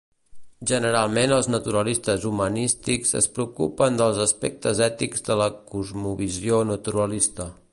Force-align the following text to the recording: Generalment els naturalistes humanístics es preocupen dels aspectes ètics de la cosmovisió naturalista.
Generalment 0.69 1.33
els 1.35 1.49
naturalistes 1.55 2.25
humanístics 2.29 3.13
es 3.19 3.27
preocupen 3.35 4.01
dels 4.01 4.23
aspectes 4.25 4.81
ètics 4.87 5.27
de 5.29 5.37
la 5.43 5.51
cosmovisió 5.75 6.63
naturalista. 6.75 7.47